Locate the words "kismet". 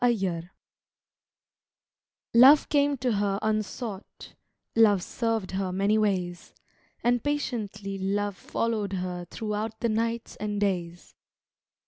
0.03-0.45